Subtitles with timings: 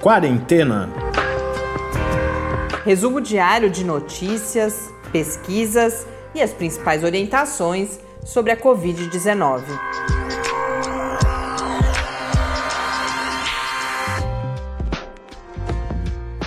[0.00, 0.88] Quarentena.
[2.86, 9.62] Resumo diário de notícias, pesquisas e as principais orientações sobre a Covid-19.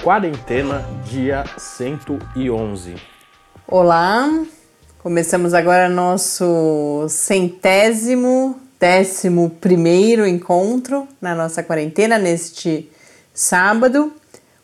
[0.01, 2.95] Quarentena, dia 111.
[3.67, 4.27] Olá,
[4.97, 12.89] começamos agora nosso centésimo, décimo primeiro encontro na nossa quarentena neste
[13.33, 14.13] sábado.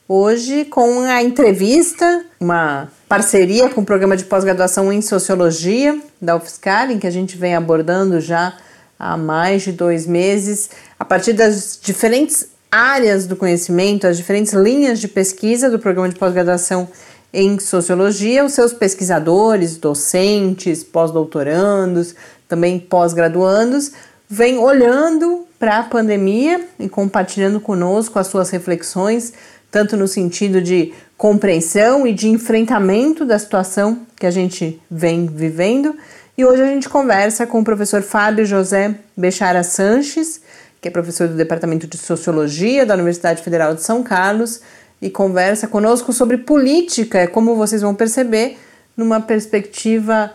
[0.08, 6.92] Hoje com a entrevista, uma parceria com o programa de pós-graduação em Sociologia da UFSCar,
[6.92, 8.56] em que a gente vem abordando já
[8.98, 10.70] há mais de dois meses,
[11.00, 16.16] a partir das diferentes áreas do conhecimento, as diferentes linhas de pesquisa do programa de
[16.16, 16.88] pós-graduação
[17.32, 22.16] em sociologia, os seus pesquisadores, docentes, pós-doutorandos,
[22.48, 23.92] também pós-graduandos,
[24.28, 29.34] vêm olhando para a pandemia e compartilhando conosco as suas reflexões,
[29.70, 35.96] tanto no sentido de compreensão e de enfrentamento da situação que a gente vem vivendo.
[36.38, 40.42] E hoje a gente conversa com o professor Fábio José Bechara Sanches,
[40.82, 44.62] que é professor do Departamento de Sociologia da Universidade Federal de São Carlos,
[45.02, 48.58] e conversa conosco sobre política, como vocês vão perceber,
[48.96, 50.32] numa perspectiva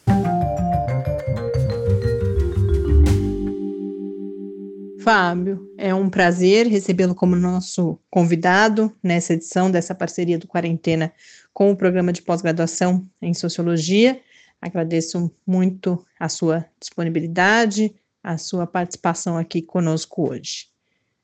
[5.06, 11.12] Fábio, é um prazer recebê-lo como nosso convidado nessa edição dessa parceria do Quarentena
[11.54, 14.20] com o programa de pós-graduação em Sociologia.
[14.60, 20.66] Agradeço muito a sua disponibilidade, a sua participação aqui conosco hoje.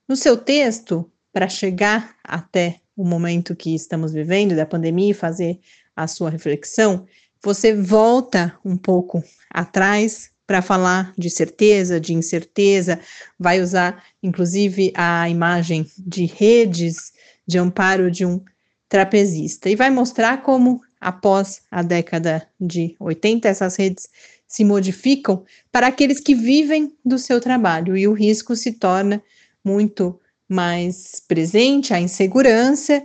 [0.08, 5.58] No seu texto, para chegar até o momento que estamos vivendo da pandemia e fazer
[5.96, 7.06] a sua reflexão,
[7.42, 13.00] você volta um pouco atrás para falar de certeza, de incerteza,
[13.38, 17.12] vai usar inclusive a imagem de redes
[17.46, 18.40] de amparo de um
[18.88, 24.08] trapezista e vai mostrar como após a década de 80 essas redes
[24.46, 29.20] se modificam para aqueles que vivem do seu trabalho e o risco se torna
[29.64, 33.04] muito mais presente, a insegurança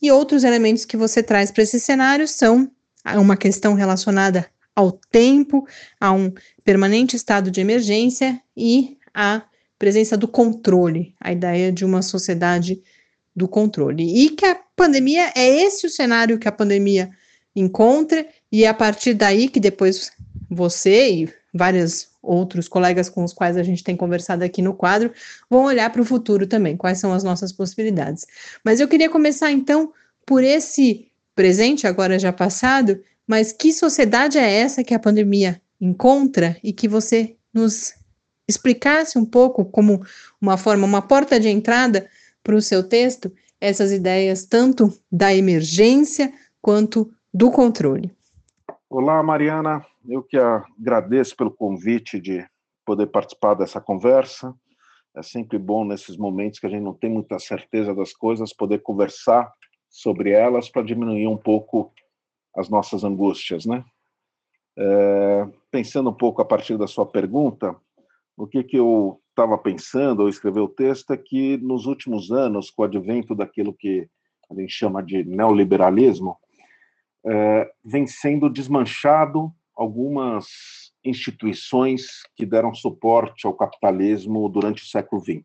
[0.00, 2.70] e outros elementos que você traz para esse cenário são
[3.16, 5.66] uma questão relacionada ao tempo,
[5.98, 6.30] a um
[6.62, 9.42] permanente estado de emergência e a
[9.78, 12.82] presença do controle, a ideia de uma sociedade
[13.34, 14.24] do controle.
[14.24, 17.10] E que a pandemia é esse o cenário que a pandemia
[17.54, 20.12] encontra, e é a partir daí que depois
[20.50, 25.12] você e vários outros colegas com os quais a gente tem conversado aqui no quadro
[25.48, 28.26] vão olhar para o futuro também, quais são as nossas possibilidades.
[28.64, 29.92] Mas eu queria começar então
[30.26, 36.56] por esse presente, agora já passado, mas que sociedade é essa que a pandemia encontra
[36.62, 37.94] e que você nos
[38.46, 40.02] explicasse um pouco como
[40.40, 42.08] uma forma, uma porta de entrada
[42.42, 43.30] para o seu texto,
[43.60, 48.10] essas ideias tanto da emergência quanto do controle.
[48.88, 49.84] Olá, Mariana.
[50.08, 52.46] Eu que agradeço pelo convite de
[52.84, 54.54] poder participar dessa conversa.
[55.14, 58.78] É sempre bom nesses momentos que a gente não tem muita certeza das coisas poder
[58.78, 59.52] conversar
[59.90, 61.92] sobre elas para diminuir um pouco
[62.56, 63.84] as nossas angústias, né?
[64.76, 67.76] É, pensando um pouco a partir da sua pergunta,
[68.36, 72.70] o que, que eu estava pensando ao escrever o texto é que nos últimos anos,
[72.70, 74.08] com o advento daquilo que
[74.50, 76.36] a gente chama de neoliberalismo,
[77.28, 80.46] é, vem sendo desmanchado algumas
[81.04, 85.36] instituições que deram suporte ao capitalismo durante o século XX.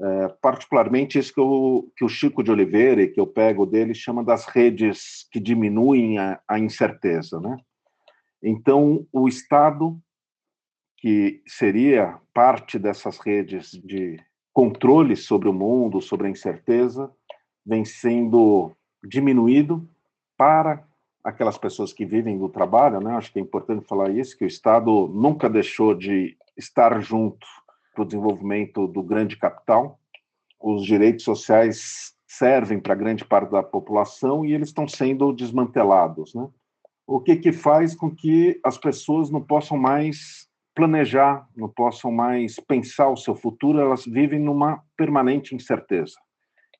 [0.00, 4.24] É, particularmente isso que, eu, que o Chico de Oliveira, que eu pego dele, chama
[4.24, 7.40] das redes que diminuem a, a incerteza.
[7.40, 7.56] Né?
[8.42, 9.96] Então, o Estado,
[10.98, 14.18] que seria parte dessas redes de
[14.52, 17.10] controle sobre o mundo, sobre a incerteza,
[17.64, 19.88] vem sendo diminuído
[20.42, 20.82] para
[21.22, 23.14] aquelas pessoas que vivem do trabalho, né?
[23.14, 27.46] Acho que é importante falar isso, que o Estado nunca deixou de estar junto
[27.94, 30.00] para o desenvolvimento do grande capital.
[30.60, 36.48] Os direitos sociais servem para grande parte da população e eles estão sendo desmantelados, né?
[37.06, 42.56] O que que faz com que as pessoas não possam mais planejar, não possam mais
[42.58, 46.16] pensar o seu futuro, elas vivem numa permanente incerteza.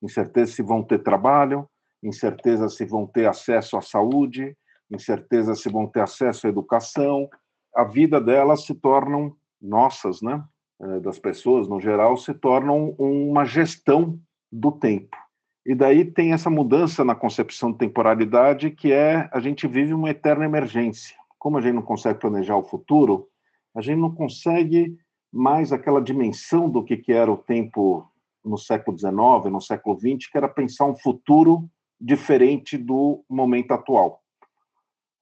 [0.02, 1.68] Incerteza se vão ter trabalho,
[2.02, 4.56] incerteza se vão ter acesso à saúde,
[4.90, 7.28] incerteza se vão ter acesso à educação.
[7.74, 10.42] A vida delas se tornam nossas, né?
[10.80, 14.18] Eh, das pessoas no geral, se tornam uma gestão
[14.50, 15.16] do tempo.
[15.64, 20.10] E daí tem essa mudança na concepção de temporalidade, que é a gente vive uma
[20.10, 21.16] eterna emergência.
[21.38, 23.28] Como a gente não consegue planejar o futuro,
[23.74, 24.96] a gente não consegue
[25.32, 28.06] mais aquela dimensão do que, que era o tempo
[28.44, 31.70] no século XIX, no século XX, que era pensar um futuro
[32.02, 34.20] diferente do momento atual.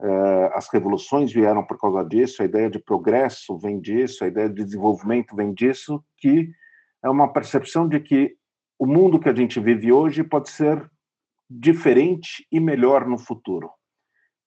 [0.01, 4.49] É, as revoluções vieram por causa disso, a ideia de progresso vem disso, a ideia
[4.49, 6.51] de desenvolvimento vem disso, que
[7.05, 8.35] é uma percepção de que
[8.79, 10.91] o mundo que a gente vive hoje pode ser
[11.49, 13.71] diferente e melhor no futuro.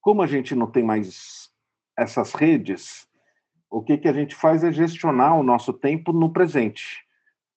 [0.01, 1.51] Como a gente não tem mais
[1.95, 3.07] essas redes,
[3.69, 7.05] o que, que a gente faz é gestionar o nosso tempo no presente.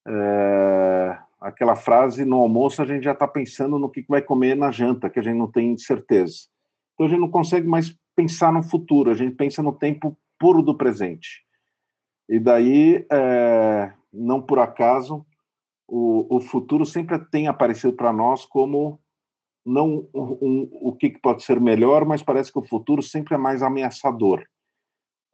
[0.06, 4.70] É, aquela frase no almoço a gente já está pensando no que vai comer na
[4.70, 6.48] janta, que a gente não tem certeza.
[6.94, 10.62] Então a gente não consegue mais pensar no futuro, a gente pensa no tempo puro
[10.62, 11.44] do presente.
[12.28, 15.24] E daí, é, não por acaso,
[15.86, 18.98] o, o futuro sempre tem aparecido para nós como
[19.64, 23.38] não um, um, o que pode ser melhor, mas parece que o futuro sempre é
[23.38, 24.44] mais ameaçador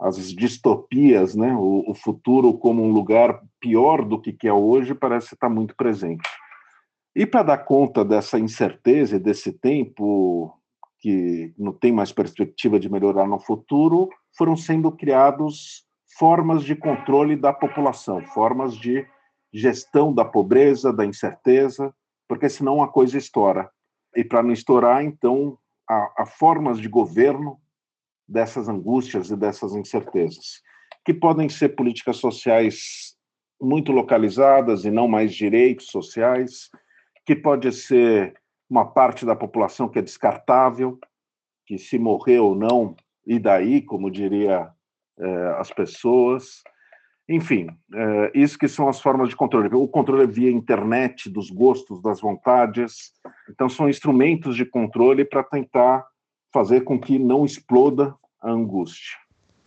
[0.03, 1.55] as distopias, né?
[1.55, 5.77] O, o, futuro como um lugar pior do que, que é hoje parece estar muito
[5.77, 6.29] presente.
[7.15, 10.59] E para dar conta dessa incerteza e desse tempo
[10.99, 15.85] que não tem mais perspectiva de melhorar no futuro, foram sendo criados
[16.19, 19.07] formas de controle da população, formas de
[19.53, 21.95] gestão da pobreza, da incerteza,
[22.29, 23.71] porque senão a coisa estoura.
[24.17, 25.59] E para não estourar, então,
[25.89, 27.59] há, há formas de governo
[28.33, 30.63] dessas angústias e dessas incertezas,
[31.05, 33.15] que podem ser políticas sociais
[33.61, 36.71] muito localizadas e não mais direitos sociais,
[37.25, 38.35] que pode ser
[38.69, 40.99] uma parte da população que é descartável,
[41.67, 44.69] que se morrer ou não, e daí, como diria
[45.19, 46.63] eh, as pessoas.
[47.29, 49.69] Enfim, eh, isso que são as formas de controle.
[49.73, 53.13] O controle via internet dos gostos, das vontades.
[53.49, 56.05] Então, são instrumentos de controle para tentar
[56.53, 59.17] fazer com que não exploda angústia.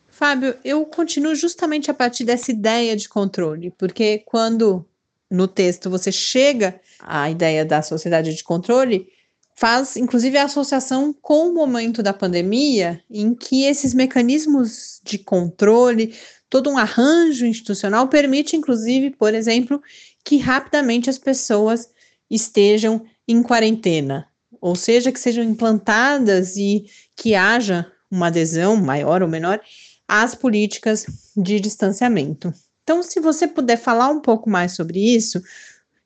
[0.10, 4.86] Fábio, eu continuo justamente a partir dessa ideia de controle, porque quando
[5.30, 9.10] no texto você chega à ideia da sociedade de controle,
[9.56, 16.16] faz inclusive a associação com o momento da pandemia, em que esses mecanismos de controle,
[16.50, 19.82] todo um arranjo institucional permite, inclusive, por exemplo,
[20.24, 21.90] que rapidamente as pessoas
[22.30, 24.28] estejam em quarentena,
[24.62, 26.86] ou seja, que sejam implantadas e
[27.16, 29.60] que haja uma adesão maior ou menor
[30.08, 32.54] às políticas de distanciamento.
[32.84, 35.42] Então, se você puder falar um pouco mais sobre isso,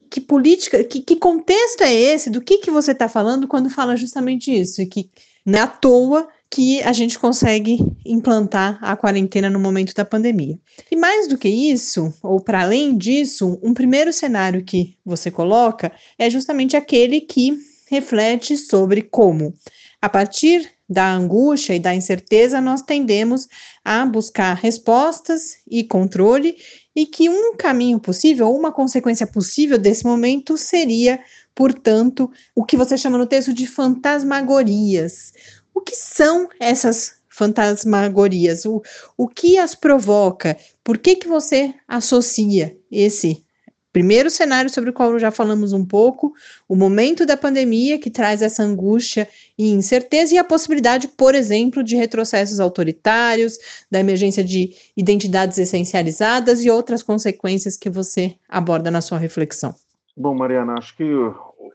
[0.09, 2.29] que política, que, que contexto é esse?
[2.29, 4.81] Do que, que você está falando quando fala justamente isso?
[4.81, 5.09] E que
[5.45, 10.57] não é à toa que a gente consegue implantar a quarentena no momento da pandemia.
[10.89, 15.91] E mais do que isso, ou para além disso, um primeiro cenário que você coloca
[16.17, 17.55] é justamente aquele que
[17.87, 19.53] reflete sobre como,
[20.01, 23.47] a partir da angústia e da incerteza, nós tendemos
[23.85, 26.57] a buscar respostas e controle,
[26.95, 31.19] e que um caminho possível, uma consequência possível desse momento seria,
[31.53, 35.31] portanto, o que você chama no texto de fantasmagorias.
[35.73, 38.65] O que são essas fantasmagorias?
[38.65, 38.81] O,
[39.15, 40.57] o que as provoca?
[40.83, 43.45] Por que, que você associa esse
[43.91, 46.33] primeiro cenário sobre o qual já falamos um pouco,
[46.67, 49.27] o momento da pandemia que traz essa angústia
[49.57, 53.57] e incerteza e a possibilidade, por exemplo, de retrocessos autoritários,
[53.89, 59.73] da emergência de identidades essencializadas e outras consequências que você aborda na sua reflexão.
[60.15, 61.03] Bom, Mariana, acho que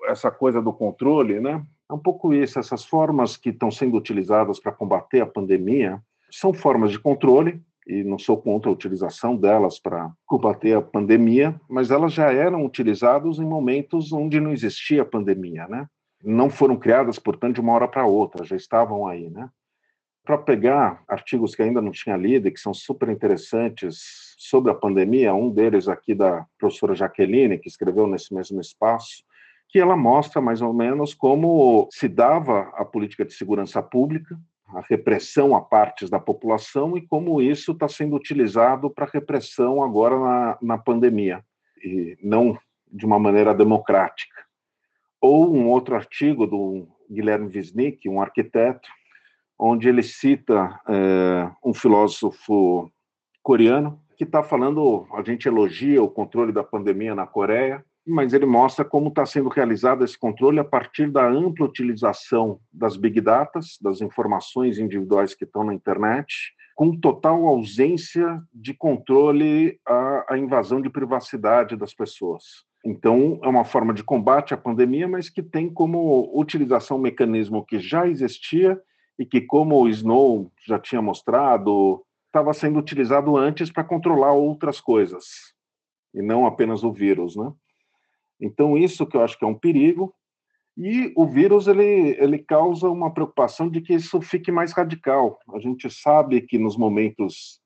[0.07, 4.61] essa coisa do controle, né, é um pouco isso, essas formas que estão sendo utilizadas
[4.61, 9.79] para combater a pandemia são formas de controle e não sou contra a utilização delas
[9.79, 15.67] para combater a pandemia, mas elas já eram utilizadas em momentos onde não existia pandemia,
[15.69, 15.87] né?
[16.23, 19.49] Não foram criadas, portanto, de uma hora para outra, já estavam aí, né?
[20.25, 24.75] para pegar artigos que ainda não tinha lido e que são super interessantes sobre a
[24.75, 29.23] pandemia, um deles aqui da professora Jaqueline, que escreveu nesse mesmo espaço,
[29.69, 34.81] que ela mostra mais ou menos como se dava a política de segurança pública, a
[34.81, 40.59] repressão a partes da população e como isso está sendo utilizado para repressão agora na,
[40.63, 41.45] na pandemia,
[41.83, 42.59] e não
[42.91, 44.45] de uma maneira democrática.
[45.21, 48.89] Ou um outro artigo do Guilherme Wisnik, um arquiteto,
[49.59, 52.91] onde ele cita é, um filósofo
[53.43, 58.47] coreano que está falando, a gente elogia o controle da pandemia na Coreia, mas ele
[58.47, 63.61] mostra como está sendo realizado esse controle a partir da ampla utilização das big data,
[63.81, 66.27] das informações individuais que estão na internet,
[66.75, 72.43] com total ausência de controle à, à invasão de privacidade das pessoas.
[72.85, 77.65] Então, é uma forma de combate à pandemia, mas que tem como utilização um mecanismo
[77.65, 78.79] que já existia
[79.19, 84.81] e que, como o Snow já tinha mostrado, estava sendo utilizado antes para controlar outras
[84.81, 85.25] coisas,
[86.13, 87.51] e não apenas o vírus, né?
[88.41, 90.15] Então, isso que eu acho que é um perigo,
[90.77, 95.39] e o vírus ele, ele causa uma preocupação de que isso fique mais radical.
[95.55, 97.61] A gente sabe que nos momentos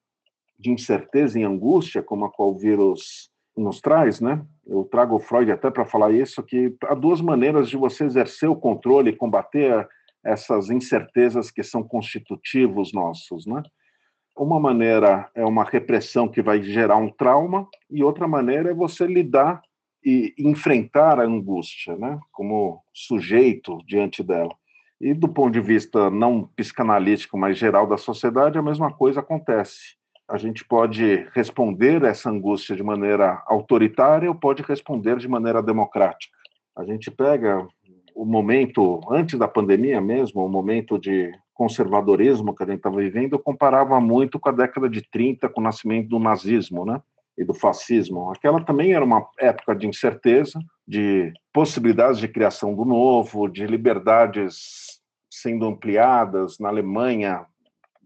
[0.58, 4.44] de incerteza e angústia, como a qual o vírus nos traz, né?
[4.66, 8.48] Eu trago o Freud até para falar isso, que há duas maneiras de você exercer
[8.48, 9.88] o controle e combater
[10.24, 13.62] essas incertezas que são constitutivos nossos, né?
[14.36, 19.06] Uma maneira é uma repressão que vai gerar um trauma e outra maneira é você
[19.06, 19.60] lidar
[20.04, 22.18] e enfrentar a angústia, né?
[22.32, 24.54] Como sujeito diante dela.
[25.00, 29.96] E do ponto de vista não psicanalítico, mas geral da sociedade, a mesma coisa acontece.
[30.28, 36.36] A gente pode responder essa angústia de maneira autoritária ou pode responder de maneira democrática.
[36.76, 37.66] A gente pega
[38.14, 43.32] o momento antes da pandemia mesmo, o momento de conservadorismo que a gente estava vivendo,
[43.32, 47.00] eu comparava muito com a década de 30, com o nascimento do nazismo, né?
[47.38, 48.32] E do fascismo.
[48.32, 54.98] Aquela também era uma época de incerteza, de possibilidades de criação do novo, de liberdades
[55.30, 57.46] sendo ampliadas na Alemanha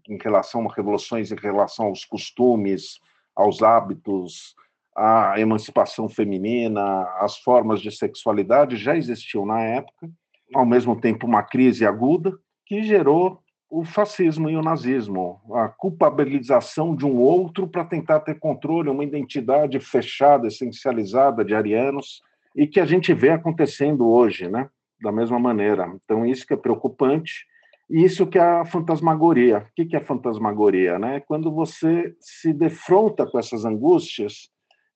[0.08, 2.98] em relação a revoluções, em relação aos costumes,
[3.34, 4.54] aos hábitos,
[4.96, 10.10] a emancipação feminina, as formas de sexualidade já existiam na época,
[10.54, 12.36] ao mesmo tempo uma crise aguda
[12.66, 13.41] que gerou
[13.72, 19.02] o fascismo e o nazismo, a culpabilização de um outro para tentar ter controle, uma
[19.02, 22.20] identidade fechada, essencializada de arianos,
[22.54, 24.68] e que a gente vê acontecendo hoje, né?
[25.00, 25.90] Da mesma maneira.
[26.04, 27.46] Então, isso que é preocupante,
[27.88, 29.66] e isso que é a fantasmagoria.
[29.70, 30.98] O que é fantasmagoria?
[30.98, 31.20] Né?
[31.20, 34.50] Quando você se defronta com essas angústias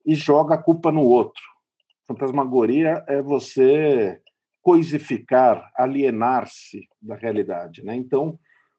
[0.04, 1.42] e joga a culpa no outro.
[2.06, 4.20] Fantasmagoria é você
[4.60, 7.82] coisificar, alienar-se da realidade.
[7.82, 7.96] Né?
[7.96, 8.38] Então,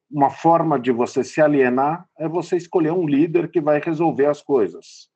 [0.09, 4.41] uma forma de você se alienar é você escolher um líder que vai resolver as
[4.41, 5.09] coisas.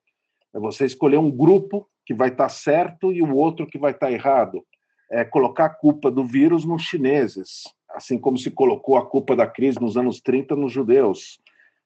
[0.54, 4.12] É você escolher um grupo que vai estar certo e o outro que vai estar
[4.12, 4.66] errado.
[5.10, 9.48] É colocar a culpa do vírus nos chineses, assim como se colocou a culpa da
[9.48, 11.40] crise nos anos 30 nos judeus.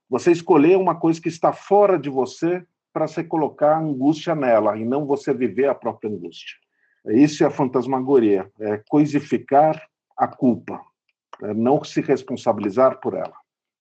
[0.10, 4.86] Você escolher uma coisa que está fora de você para você colocar angústia nela e
[4.86, 6.56] não você viver a própria angústia.
[7.08, 9.80] Isso é a fantasmagoria, é coisificar
[10.18, 10.95] a culpa, é
[11.56, 13.34] não se responsabilizar por ela.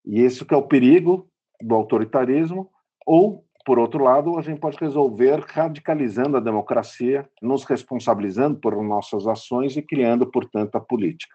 [0.04, 1.28] E isso que é o perigo
[1.62, 2.70] do autoritarismo,
[3.06, 9.26] ou, por outro lado, a gente pode resolver radicalizando a democracia, nos responsabilizando por nossas
[9.26, 11.34] ações e criando, portanto, a política.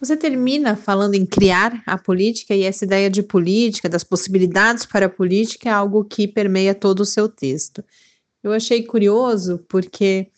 [0.00, 5.06] Você termina falando em criar a política e essa ideia de política, das possibilidades para
[5.06, 7.84] a política, é algo que permeia todo o seu texto.
[8.42, 10.28] Eu achei curioso porque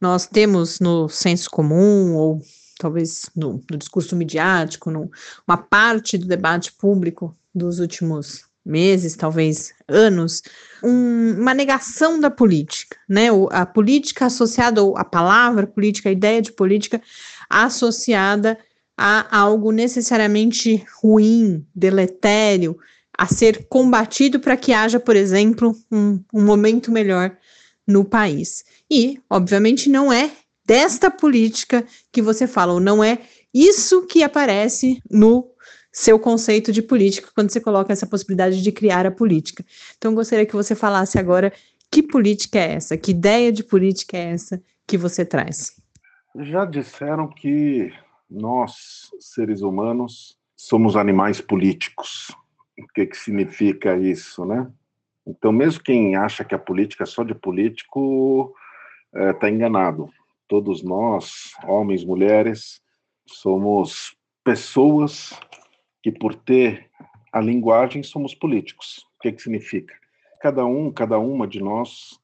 [0.00, 2.40] nós temos no senso comum, ou
[2.82, 5.08] talvez no, no discurso midiático, no,
[5.46, 10.42] uma parte do debate público dos últimos meses, talvez anos,
[10.82, 13.30] um, uma negação da política, né?
[13.30, 17.00] O, a política associada, ou a palavra política, a ideia de política
[17.48, 18.58] associada
[18.96, 22.76] a algo necessariamente ruim, deletério,
[23.16, 27.36] a ser combatido para que haja, por exemplo, um, um momento melhor
[27.86, 28.64] no país.
[28.90, 30.30] E, obviamente, não é
[30.64, 33.18] desta política que você fala, ou não é
[33.52, 35.50] isso que aparece no
[35.92, 39.64] seu conceito de política quando você coloca essa possibilidade de criar a política.
[39.98, 41.52] Então, gostaria que você falasse agora
[41.90, 45.76] que política é essa, que ideia de política é essa que você traz.
[46.40, 47.92] Já disseram que
[48.30, 52.34] nós, seres humanos, somos animais políticos.
[52.78, 54.66] O que, que significa isso, né?
[55.26, 58.54] Então, mesmo quem acha que a política é só de político
[59.14, 60.08] está é, tá enganado.
[60.52, 62.82] Todos nós, homens, mulheres,
[63.26, 65.32] somos pessoas
[66.02, 66.90] que, por ter
[67.32, 68.98] a linguagem, somos políticos.
[69.16, 69.94] O que, que significa?
[70.42, 72.20] Cada um, cada uma de nós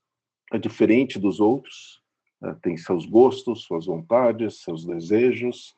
[0.52, 2.02] é diferente dos outros,
[2.38, 2.54] né?
[2.60, 5.74] tem seus gostos, suas vontades, seus desejos,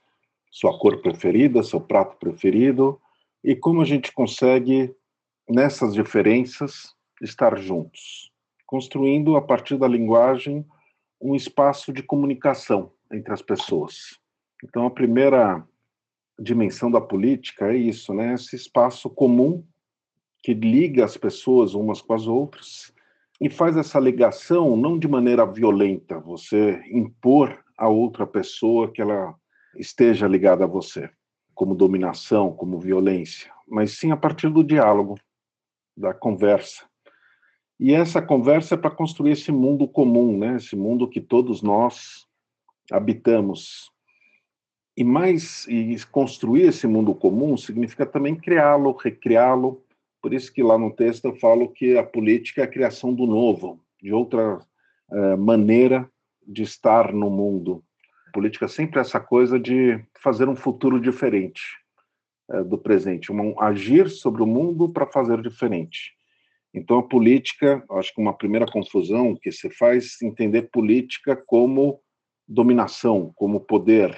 [0.50, 3.00] sua cor preferida, seu prato preferido,
[3.44, 4.92] e como a gente consegue,
[5.48, 8.32] nessas diferenças, estar juntos,
[8.66, 10.66] construindo a partir da linguagem
[11.20, 14.18] um espaço de comunicação entre as pessoas.
[14.64, 15.66] Então, a primeira
[16.38, 18.34] dimensão da política é isso, né?
[18.34, 19.64] Esse espaço comum
[20.42, 22.92] que liga as pessoas umas com as outras
[23.40, 29.34] e faz essa ligação não de maneira violenta, você impor a outra pessoa que ela
[29.76, 31.10] esteja ligada a você,
[31.54, 35.18] como dominação, como violência, mas sim a partir do diálogo,
[35.96, 36.89] da conversa.
[37.82, 40.56] E essa conversa é para construir esse mundo comum, né?
[40.56, 42.26] Esse mundo que todos nós
[42.92, 43.90] habitamos.
[44.94, 49.82] E mais e construir esse mundo comum significa também criá-lo, recriá-lo.
[50.20, 53.26] Por isso que lá no texto eu falo que a política é a criação do
[53.26, 56.06] novo, de outra uh, maneira
[56.46, 57.82] de estar no mundo.
[58.28, 61.62] A política é sempre essa coisa de fazer um futuro diferente
[62.50, 66.19] uh, do presente, um agir sobre o mundo para fazer diferente.
[66.72, 72.00] Então, a política, acho que uma primeira confusão que se faz entender política como
[72.46, 74.16] dominação, como poder,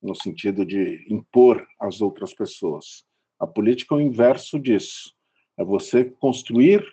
[0.00, 3.04] no sentido de impor às outras pessoas.
[3.38, 5.12] A política é o inverso disso.
[5.58, 6.84] É você construir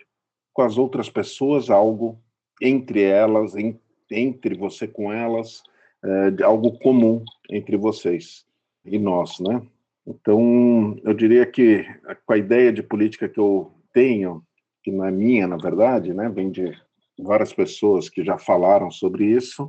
[0.52, 2.20] com as outras pessoas algo
[2.60, 3.78] entre elas, em,
[4.10, 5.62] entre você com elas,
[6.04, 8.44] é, algo comum entre vocês
[8.84, 9.62] e nós, né?
[10.06, 11.84] Então, eu diria que
[12.24, 14.45] com a ideia de política que eu tenho,
[14.86, 16.72] que não é minha, na verdade, né, vem de
[17.18, 19.68] várias pessoas que já falaram sobre isso,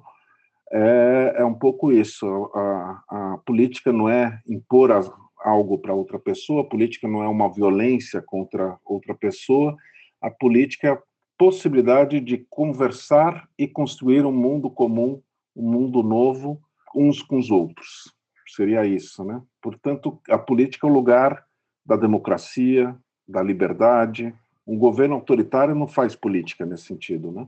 [0.71, 2.51] é, é um pouco isso.
[2.53, 4.91] A, a política não é impor
[5.39, 9.75] algo para outra pessoa, a política não é uma violência contra outra pessoa,
[10.21, 11.01] a política é a
[11.35, 15.19] possibilidade de conversar e construir um mundo comum,
[15.55, 16.61] um mundo novo,
[16.95, 18.13] uns com os outros.
[18.55, 19.41] Seria isso, né?
[19.63, 21.43] Portanto, a política é o lugar
[21.83, 22.95] da democracia,
[23.27, 24.31] da liberdade,
[24.67, 27.47] um governo autoritário não faz política nesse sentido, né?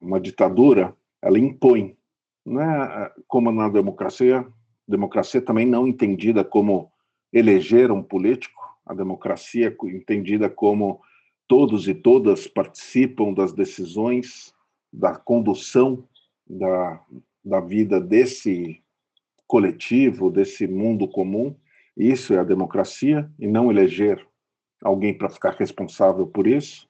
[0.00, 1.96] Uma ditadura, ela impõe,
[2.44, 4.46] não é como na democracia,
[4.88, 6.90] democracia também não entendida como
[7.32, 11.00] eleger um político, a democracia entendida como
[11.46, 14.52] todos e todas participam das decisões,
[14.92, 16.06] da condução
[16.46, 17.00] da,
[17.44, 18.82] da vida desse
[19.46, 21.54] coletivo, desse mundo comum.
[21.96, 24.26] Isso é a democracia, e não eleger
[24.84, 26.86] alguém para ficar responsável por isso,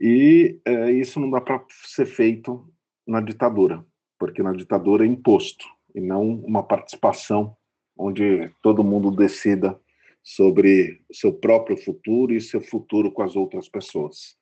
[0.00, 2.68] e é, isso não dá para ser feito
[3.06, 3.82] na ditadura,
[4.18, 7.56] porque na ditadura é imposto, e não uma participação
[7.96, 9.78] onde todo mundo decida
[10.22, 14.36] sobre seu próprio futuro e seu futuro com as outras pessoas.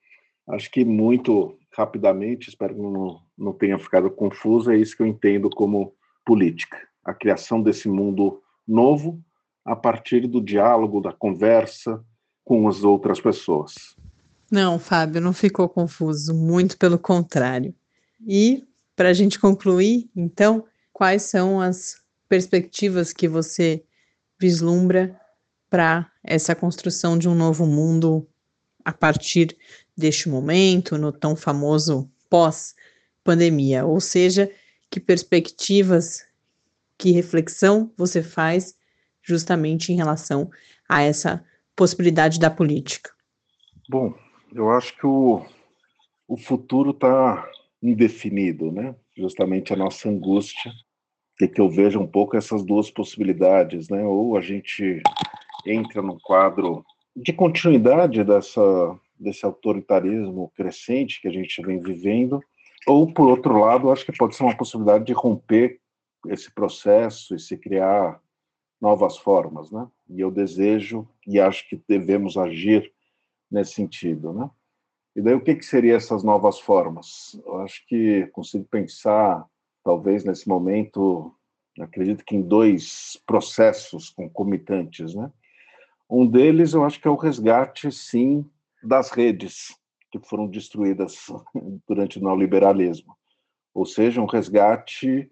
[0.49, 5.07] Acho que muito rapidamente, espero que não, não tenha ficado confuso, é isso que eu
[5.07, 6.77] entendo como política.
[7.05, 9.23] A criação desse mundo novo
[9.65, 12.05] a partir do diálogo, da conversa,
[12.45, 13.97] com as outras pessoas.
[14.51, 17.75] Não, Fábio, não ficou confuso, muito pelo contrário.
[18.27, 18.63] E,
[18.95, 21.97] para a gente concluir, então, quais são as
[22.29, 23.83] perspectivas que você
[24.39, 25.19] vislumbra
[25.71, 28.29] para essa construção de um novo mundo
[28.85, 29.57] a partir
[29.97, 33.85] deste momento, no tão famoso pós-pandemia?
[33.85, 34.51] Ou seja,
[34.91, 36.25] que perspectivas,
[36.97, 38.77] que reflexão você faz
[39.23, 40.51] justamente em relação
[40.89, 41.45] a essa
[41.77, 43.11] possibilidade da política?
[43.89, 44.15] Bom,
[44.55, 45.45] eu acho que o,
[46.29, 47.49] o futuro está
[47.83, 48.95] indefinido, né?
[49.17, 50.73] Justamente a nossa angústia
[51.41, 54.05] é que eu vejo um pouco essas duas possibilidades, né?
[54.05, 55.03] Ou a gente
[55.67, 56.85] entra num quadro
[57.17, 62.41] de continuidade dessa desse autoritarismo crescente que a gente vem vivendo,
[62.87, 65.81] ou por outro lado, acho que pode ser uma possibilidade de romper
[66.27, 68.21] esse processo e se criar
[68.81, 69.87] novas formas, né?
[70.09, 72.93] E eu desejo e acho que devemos agir
[73.51, 74.51] nesse sentido, né?
[75.17, 77.41] E daí o que que seriam essas novas formas?
[77.47, 79.47] Eu acho que consigo pensar,
[79.85, 81.33] talvez nesse momento,
[81.81, 85.31] acredito que em dois processos concomitantes, né?
[86.11, 88.45] Um deles, eu acho que é o resgate, sim,
[88.83, 89.75] das redes
[90.11, 91.27] que foram destruídas
[91.89, 93.17] durante o neoliberalismo,
[93.73, 95.31] ou seja, um resgate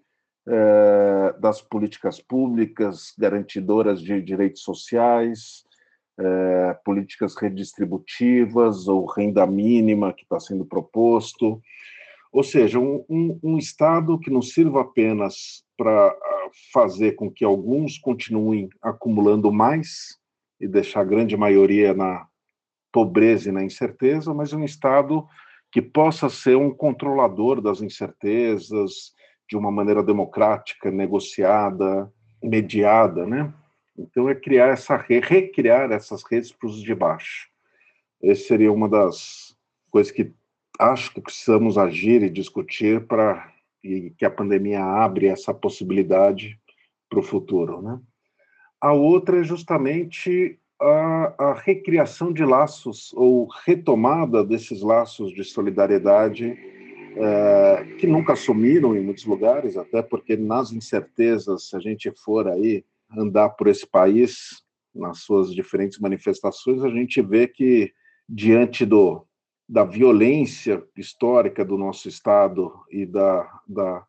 [1.39, 5.63] das políticas públicas garantidoras de direitos sociais,
[6.19, 11.61] é, políticas redistributivas ou renda mínima que está sendo proposto.
[12.31, 17.45] Ou seja, um, um, um Estado que não sirva apenas para ah, fazer com que
[17.45, 20.19] alguns continuem acumulando mais
[20.59, 22.27] e deixar a grande maioria na,
[22.93, 25.27] pobreza e na incerteza, mas um Estado
[25.71, 29.11] que possa ser um controlador das incertezas
[29.53, 32.11] de uma maneira democrática, negociada,
[32.41, 33.53] mediada, né?
[33.95, 37.47] Então é criar essa recriar essas redes para os de baixo.
[38.19, 39.55] Essa seria uma das
[39.91, 40.33] coisas que
[40.79, 43.47] acho que precisamos agir e discutir para
[43.83, 46.59] e que a pandemia abre essa possibilidade
[47.07, 47.99] para o futuro, né?
[48.81, 56.57] A outra é justamente a, a, recriação de laços ou retomada desses laços de solidariedade
[57.15, 62.47] é, que nunca sumiram em muitos lugares, até porque nas incertezas, se a gente for
[62.47, 62.83] aí
[63.15, 67.91] andar por esse país, nas suas diferentes manifestações, a gente vê que
[68.29, 69.25] diante do,
[69.67, 74.05] da violência histórica do nosso Estado e da, da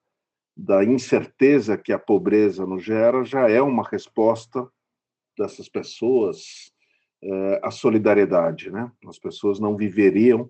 [0.57, 4.69] da incerteza que a pobreza nos gera, já é uma resposta
[5.37, 6.73] dessas pessoas
[7.23, 8.71] é, à solidariedade.
[8.71, 8.91] Né?
[9.09, 10.49] As pessoas não viveriam,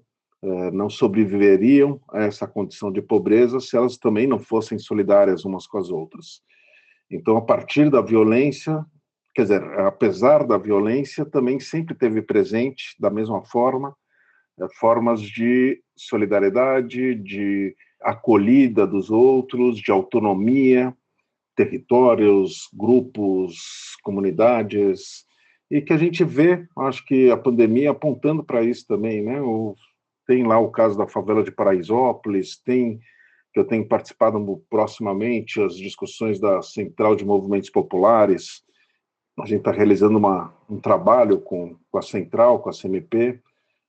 [0.72, 5.78] não sobreviveriam a essa condição de pobreza se elas também não fossem solidárias umas com
[5.78, 6.42] as outras.
[7.11, 8.85] Então, a partir da violência,
[9.35, 13.94] quer dizer, apesar da violência, também sempre teve presente, da mesma forma,
[14.61, 20.94] é, formas de solidariedade, de acolhida dos outros, de autonomia,
[21.57, 25.24] territórios, grupos, comunidades,
[25.70, 29.40] e que a gente vê, acho que a pandemia apontando para isso também, né?
[30.26, 33.00] Tem lá o caso da favela de Paraisópolis, tem
[33.54, 38.64] que eu tenho participado proximamente as discussões da Central de Movimentos Populares.
[39.38, 43.40] A gente está realizando uma, um trabalho com, com a Central, com a CMP,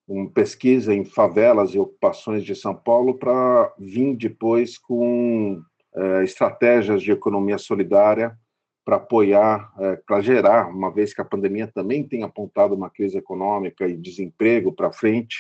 [0.08, 5.60] uma pesquisa em favelas e ocupações de São Paulo para vir depois com
[5.96, 8.38] é, estratégias de economia solidária
[8.86, 13.18] para apoiar, é, para gerar, uma vez que a pandemia também tem apontado uma crise
[13.18, 15.38] econômica e desemprego para frente,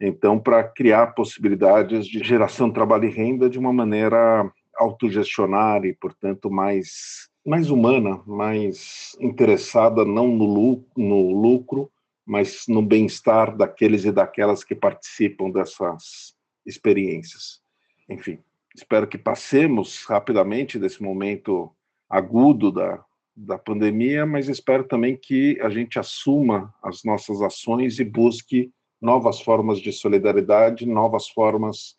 [0.00, 5.94] então para criar possibilidades de geração de trabalho e renda de uma maneira autogestionária e,
[5.94, 11.90] portanto, mais mais humana, mais interessada não no, no lucro,
[12.24, 16.34] mas no bem-estar daqueles e daquelas que participam dessas
[16.66, 17.60] experiências.
[18.08, 18.38] Enfim,
[18.74, 21.74] espero que passemos rapidamente desse momento
[22.08, 23.02] agudo da,
[23.34, 29.40] da pandemia, mas espero também que a gente assuma as nossas ações e busque novas
[29.40, 31.96] formas de solidariedade, novas formas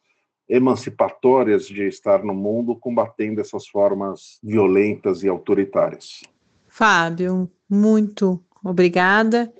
[0.47, 6.21] emancipatórias de estar no mundo, combatendo essas formas violentas e autoritárias.
[6.67, 9.51] Fábio, muito obrigada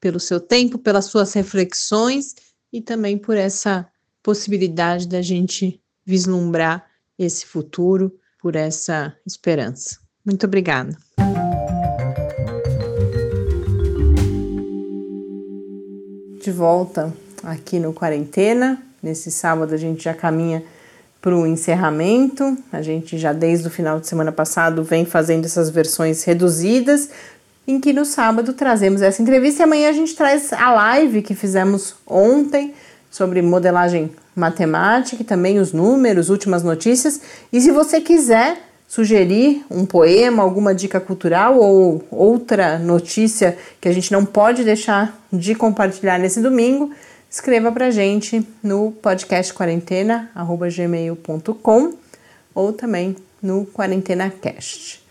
[0.00, 2.34] pelo seu tempo, pelas suas reflexões
[2.72, 3.86] e também por essa
[4.22, 6.86] possibilidade da gente vislumbrar
[7.18, 9.98] esse futuro, por essa esperança.
[10.24, 10.96] Muito obrigada.
[16.48, 17.12] De volta
[17.44, 18.82] aqui no Quarentena.
[19.02, 20.64] Nesse sábado a gente já caminha
[21.20, 22.56] para o encerramento.
[22.72, 27.10] A gente já desde o final de semana passado vem fazendo essas versões reduzidas,
[27.66, 31.34] em que no sábado trazemos essa entrevista e amanhã a gente traz a live que
[31.34, 32.72] fizemos ontem
[33.10, 37.20] sobre modelagem matemática e também os números, últimas notícias.
[37.52, 38.56] E se você quiser
[38.88, 45.20] sugerir um poema, alguma dica cultural ou outra notícia que a gente não pode deixar
[45.30, 46.90] de compartilhar nesse domingo,
[47.30, 51.92] escreva para gente no podcast quarentena@gmail.com
[52.54, 55.06] ou também no quarentenacast.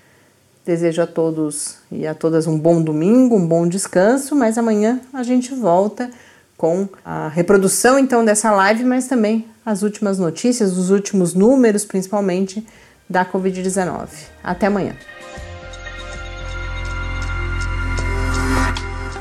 [0.66, 5.22] Desejo a todos e a todas um bom domingo, um bom descanso, mas amanhã a
[5.22, 6.10] gente volta
[6.58, 12.66] com a reprodução então dessa live, mas também as últimas notícias, os últimos números, principalmente
[13.10, 14.08] da Covid-19.
[14.44, 14.96] Até amanhã.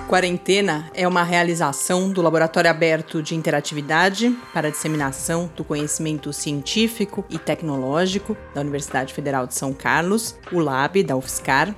[0.08, 7.38] Quarentena é uma realização do Laboratório Aberto de Interatividade para Disseminação do Conhecimento Científico e
[7.38, 11.74] Tecnológico da Universidade Federal de São Carlos, o LAB da UFSCar,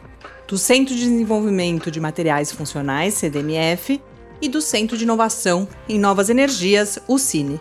[0.47, 4.01] do Centro de Desenvolvimento de Materiais Funcionais, CDMF,
[4.43, 7.61] e do Centro de Inovação em Novas Energias, o CINE.